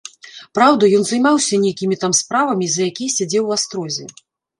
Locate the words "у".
3.53-3.55